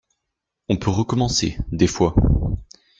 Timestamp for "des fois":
1.71-2.15